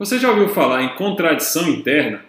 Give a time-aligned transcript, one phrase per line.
[0.00, 2.24] Você já ouviu falar em contradição interna?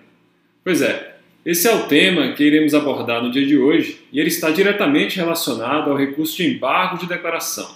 [0.62, 4.28] Pois é, esse é o tema que iremos abordar no dia de hoje e ele
[4.28, 7.74] está diretamente relacionado ao recurso de embargo de declaração.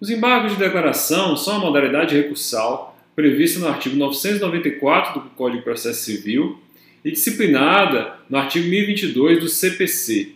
[0.00, 5.64] Os embargos de declaração são a modalidade recursal prevista no artigo 994 do Código de
[5.64, 6.62] Processo Civil
[7.04, 10.28] e disciplinada no artigo 1022 do CPC.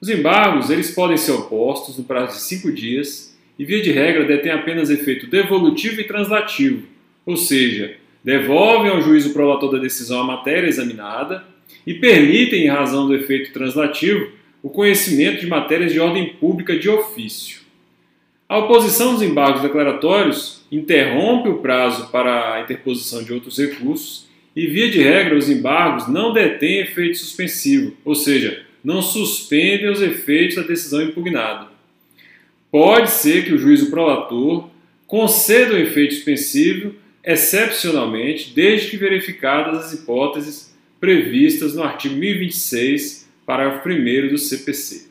[0.00, 4.24] Os embargos eles podem ser opostos no prazo de cinco dias e, via de regra,
[4.24, 6.95] detêm apenas efeito devolutivo e translativo,
[7.26, 11.44] ou seja, devolvem ao juízo prolator da decisão a matéria examinada
[11.86, 14.30] e permitem, em razão do efeito translativo,
[14.62, 17.60] o conhecimento de matérias de ordem pública de ofício.
[18.48, 24.66] A oposição dos embargos declaratórios interrompe o prazo para a interposição de outros recursos e,
[24.66, 30.56] via de regra, os embargos não detêm efeito suspensivo, ou seja, não suspendem os efeitos
[30.56, 31.66] da decisão impugnada.
[32.70, 34.68] Pode ser que o juízo prolator
[35.06, 36.94] conceda o efeito suspensivo
[37.26, 45.08] excepcionalmente, desde que verificadas as hipóteses previstas no artigo 1026, parágrafo 1 do CPC.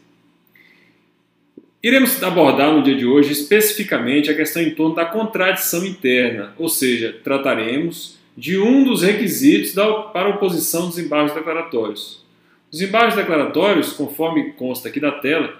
[1.83, 6.69] Iremos abordar no dia de hoje especificamente a questão em torno da contradição interna, ou
[6.69, 9.73] seja, trataremos de um dos requisitos
[10.11, 12.25] para a oposição dos embargos declaratórios.
[12.71, 15.53] Os embargos declaratórios, conforme consta aqui da tela,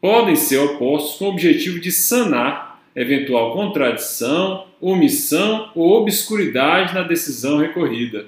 [0.00, 7.58] podem ser opostos com o objetivo de sanar eventual contradição, omissão ou obscuridade na decisão
[7.58, 8.24] recorrida.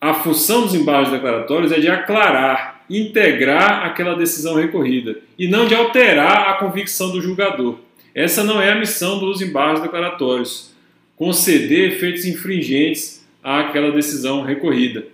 [0.00, 5.74] A função dos embargos declaratórios é de aclarar, integrar aquela decisão recorrida e não de
[5.74, 7.80] alterar a convicção do julgador.
[8.14, 10.72] Essa não é a missão dos embargos declaratórios,
[11.16, 15.04] conceder efeitos infringentes àquela decisão recorrida.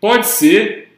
[0.00, 0.88] Pode ser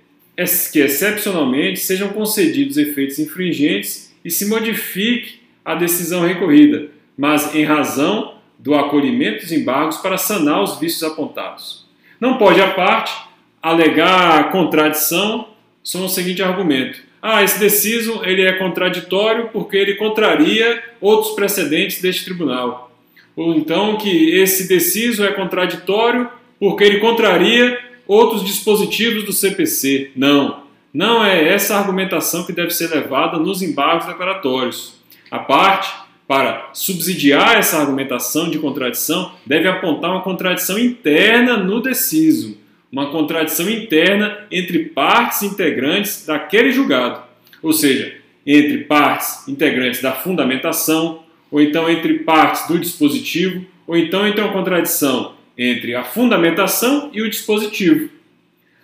[0.72, 8.34] que excepcionalmente sejam concedidos efeitos infringentes e se modifique a decisão recorrida, mas em razão
[8.56, 11.84] do acolhimento dos embargos para sanar os vícios apontados.
[12.20, 13.12] Não pode a parte
[13.60, 15.48] alegar contradição
[15.92, 22.00] com o seguinte argumento: ah, esse deciso ele é contraditório porque ele contraria outros precedentes
[22.00, 22.92] deste tribunal.
[23.34, 30.12] Ou então que esse deciso é contraditório porque ele contraria outros dispositivos do CPC.
[30.14, 30.62] Não,
[30.94, 34.95] não é essa argumentação que deve ser levada nos embargos declaratórios.
[35.30, 35.92] A parte,
[36.28, 42.58] para subsidiar essa argumentação de contradição, deve apontar uma contradição interna no deciso,
[42.90, 47.22] uma contradição interna entre partes integrantes daquele julgado,
[47.62, 48.14] ou seja,
[48.46, 54.52] entre partes integrantes da fundamentação, ou então entre partes do dispositivo, ou então entre uma
[54.52, 58.10] contradição entre a fundamentação e o dispositivo.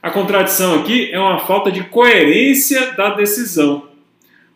[0.02, 3.91] A contradição aqui é uma falta de coerência da decisão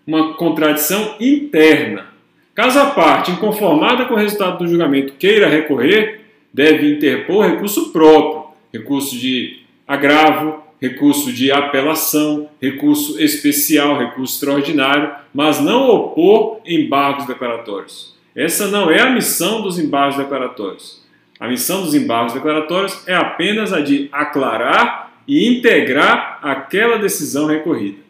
[0.07, 2.07] uma contradição interna.
[2.55, 6.21] Caso a parte inconformada com o resultado do julgamento queira recorrer,
[6.53, 15.61] deve interpor recurso próprio, recurso de agravo, recurso de apelação, recurso especial, recurso extraordinário, mas
[15.61, 18.17] não opor embargos declaratórios.
[18.35, 21.05] Essa não é a missão dos embargos declaratórios.
[21.39, 28.06] A missão dos embargos declaratórios é apenas a de aclarar e integrar aquela decisão recorrida.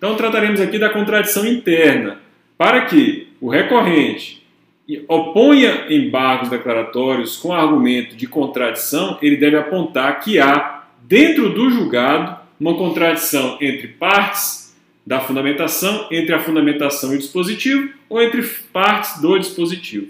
[0.00, 2.20] Então trataremos aqui da contradição interna,
[2.56, 4.42] para que o recorrente
[5.06, 12.34] oponha embargos declaratórios com argumento de contradição, ele deve apontar que há, dentro do julgado,
[12.58, 14.74] uma contradição entre partes
[15.06, 20.08] da fundamentação, entre a fundamentação e o dispositivo, ou entre partes do dispositivo.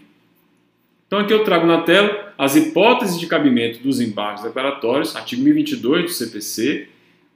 [1.09, 6.05] Então aqui eu trago na tela as hipóteses de cabimento dos embargos declaratórios, artigo 1022
[6.05, 6.89] do CPC,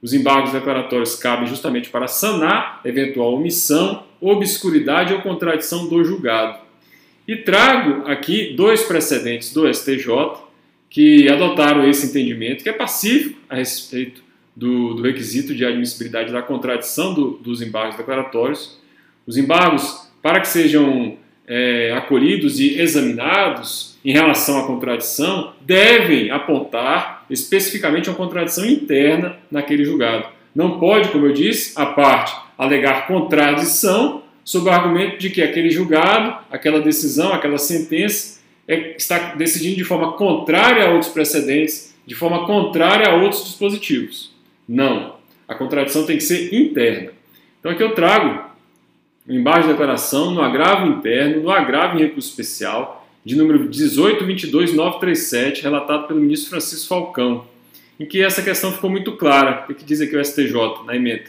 [0.05, 6.59] os embargos declaratórios cabem justamente para sanar eventual omissão, obscuridade ou contradição do julgado.
[7.27, 10.07] E trago aqui dois precedentes do STJ
[10.91, 14.21] que adotaram esse entendimento, que é pacífico a respeito
[14.55, 18.79] do, do requisito de admissibilidade da contradição do, dos embargos declaratórios.
[19.25, 21.17] Os embargos, para que sejam
[21.47, 29.85] é, acolhidos e examinados em relação à contradição, devem apontar especificamente uma contradição interna naquele
[29.85, 30.27] julgado.
[30.53, 35.69] Não pode, como eu disse, a parte alegar contradição sob o argumento de que aquele
[35.69, 42.15] julgado, aquela decisão, aquela sentença é, está decidindo de forma contrária a outros precedentes, de
[42.15, 44.33] forma contrária a outros dispositivos.
[44.67, 45.15] Não.
[45.47, 47.11] A contradição tem que ser interna.
[47.59, 48.45] Então aqui eu trago
[49.27, 56.07] embaixo de declaração no agravo interno, no agravo em recurso especial, de número 1822937, relatado
[56.07, 57.45] pelo ministro Francisco Falcão,
[57.99, 59.65] em que essa questão ficou muito clara.
[59.67, 60.53] O que diz aqui o STJ
[60.85, 61.25] na emenda?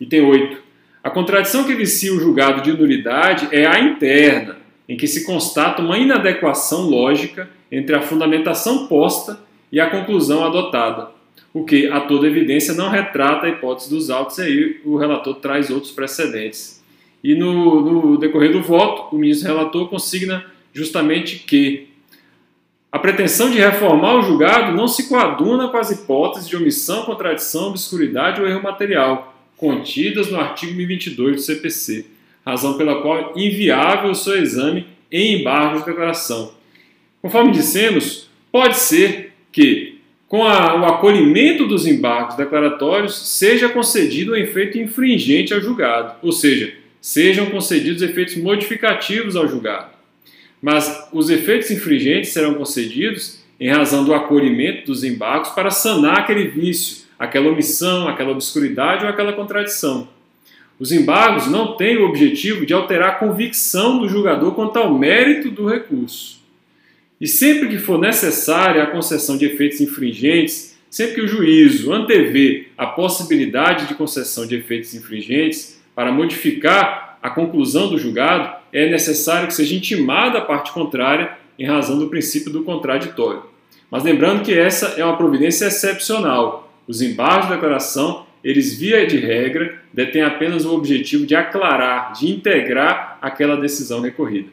[0.00, 0.62] Item 8.
[1.02, 4.58] A contradição que vicia o julgado de nulidade é a interna,
[4.88, 9.40] em que se constata uma inadequação lógica entre a fundamentação posta
[9.72, 11.08] e a conclusão adotada,
[11.52, 15.34] o que, a toda evidência, não retrata a hipótese dos autos, e aí o relator
[15.36, 16.82] traz outros precedentes.
[17.22, 21.88] E no, no decorrer do voto, o ministro relator consigna justamente que
[22.90, 27.68] a pretensão de reformar o julgado não se coaduna com as hipóteses de omissão, contradição,
[27.68, 32.06] obscuridade ou erro material, contidas no artigo 1022 do CPC,
[32.44, 36.54] razão pela qual é inviável o seu exame em embargo de declaração.
[37.22, 39.98] Conforme dissemos, pode ser que,
[40.28, 46.14] com a, o acolhimento dos embargos declaratórios, seja concedido o um efeito infringente ao julgado,
[46.22, 49.93] ou seja, sejam concedidos efeitos modificativos ao julgado.
[50.64, 56.48] Mas os efeitos infringentes serão concedidos em razão do acolhimento dos embargos para sanar aquele
[56.48, 60.08] vício, aquela omissão, aquela obscuridade ou aquela contradição.
[60.80, 65.50] Os embargos não têm o objetivo de alterar a convicção do julgador quanto ao mérito
[65.50, 66.40] do recurso.
[67.20, 72.68] E sempre que for necessária a concessão de efeitos infringentes, sempre que o juízo antevê
[72.78, 79.48] a possibilidade de concessão de efeitos infringentes para modificar a conclusão do julgado, é necessário
[79.48, 83.44] que seja intimada a parte contrária em razão do princípio do contraditório.
[83.90, 86.70] Mas lembrando que essa é uma providência excepcional.
[86.86, 92.30] Os embargos de declaração, eles via de regra, detêm apenas o objetivo de aclarar, de
[92.30, 94.50] integrar aquela decisão recorrida.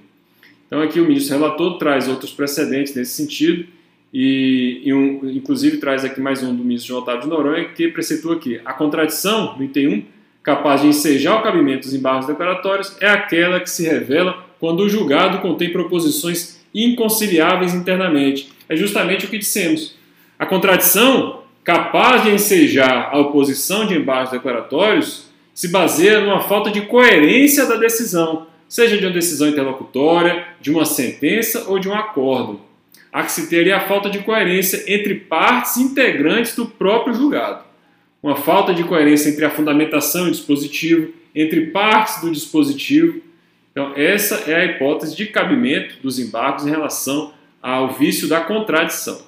[0.66, 3.66] Então aqui o ministro relator traz outros precedentes nesse sentido
[4.14, 7.90] e, e um, inclusive traz aqui mais um do ministro João Otávio de Noronha que
[7.90, 12.96] preceitua aqui a contradição no item 1 capaz de ensejar o cabimento dos embargos declaratórios
[13.00, 18.52] é aquela que se revela quando o julgado contém proposições inconciliáveis internamente.
[18.68, 19.96] É justamente o que dissemos.
[20.38, 26.82] A contradição capaz de ensejar a oposição de embargos declaratórios se baseia numa falta de
[26.82, 32.62] coerência da decisão, seja de uma decisão interlocutória, de uma sentença ou de um acordo.
[33.12, 37.64] Há que se ter a falta de coerência entre partes integrantes do próprio julgado.
[38.22, 43.22] Uma falta de coerência entre a fundamentação e o dispositivo, entre partes do dispositivo.
[43.72, 49.22] Então, essa é a hipótese de cabimento dos embargos em relação ao vício da contradição.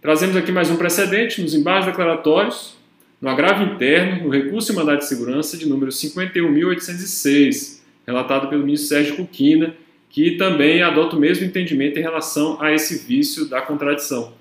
[0.00, 2.74] Trazemos aqui mais um precedente nos embargos declaratórios,
[3.20, 8.88] no agravo interno, no recurso em mandado de segurança de número 51.806, relatado pelo ministro
[8.88, 9.76] Sérgio Cuquina,
[10.08, 14.32] que também adota o mesmo entendimento em relação a esse vício da contradição.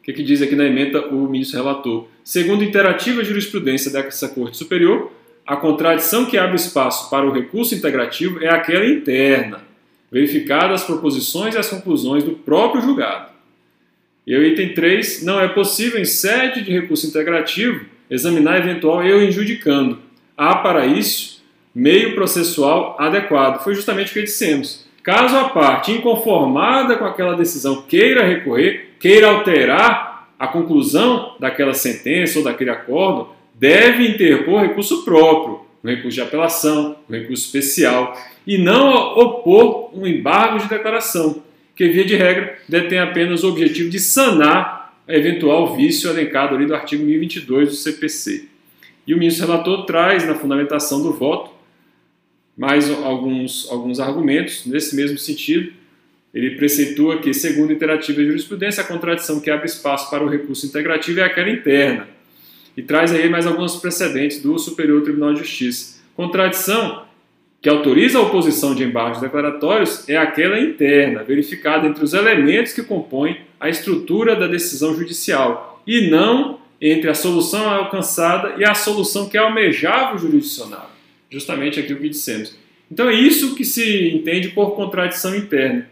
[0.00, 2.08] O que, que diz aqui na emenda o ministro relator?
[2.28, 5.10] Segundo interativa jurisprudência dessa Corte Superior,
[5.46, 9.62] a contradição que abre espaço para o recurso integrativo é aquela interna,
[10.12, 13.30] verificada as proposições e as conclusões do próprio julgado.
[14.26, 19.22] E o item 3, não é possível, em sede de recurso integrativo, examinar eventual erro
[19.22, 19.98] injudicando.
[20.36, 21.42] Há, para isso,
[21.74, 23.64] meio processual adequado.
[23.64, 24.86] Foi justamente o que dissemos.
[25.02, 30.07] Caso a parte inconformada com aquela decisão queira recorrer, queira alterar
[30.38, 36.96] a conclusão daquela sentença ou daquele acordo, deve interpor recurso próprio, um recurso de apelação,
[37.08, 41.42] um recurso especial, e não opor um embargo de declaração,
[41.74, 46.74] que, via de regra, detém apenas o objetivo de sanar eventual vício elencado ali do
[46.74, 48.46] artigo 1022 do CPC.
[49.06, 51.58] E o ministro relator traz na fundamentação do voto
[52.58, 55.72] mais alguns, alguns argumentos nesse mesmo sentido.
[56.32, 61.20] Ele preceitua que, segundo interativa jurisprudência, a contradição que abre espaço para o recurso integrativo
[61.20, 62.08] é aquela interna.
[62.76, 66.00] E traz aí mais alguns precedentes do Superior Tribunal de Justiça.
[66.14, 67.04] Contradição
[67.60, 72.82] que autoriza a oposição de embargos declaratórios é aquela interna, verificada entre os elementos que
[72.82, 79.28] compõem a estrutura da decisão judicial, e não entre a solução alcançada e a solução
[79.28, 80.98] que almejava o jurisdicionado
[81.30, 82.56] justamente aquilo que dissemos.
[82.90, 85.88] Então é isso que se entende por contradição interna.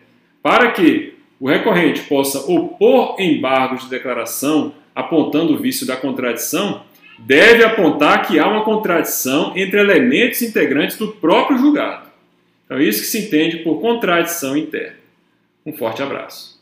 [0.46, 6.84] Para que o recorrente possa opor embargos de declaração apontando o vício da contradição,
[7.18, 12.08] deve apontar que há uma contradição entre elementos integrantes do próprio julgado.
[12.64, 14.94] Então é isso que se entende por contradição interna.
[15.66, 16.55] Um forte abraço.